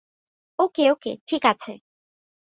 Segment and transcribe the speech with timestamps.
[0.59, 1.73] ওকে, okay, ঠিক আছে!